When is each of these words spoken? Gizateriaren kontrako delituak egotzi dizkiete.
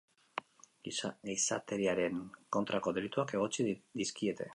Gizateriaren 0.87 2.23
kontrako 2.57 2.95
delituak 2.97 3.35
egotzi 3.41 3.67
dizkiete. 4.03 4.49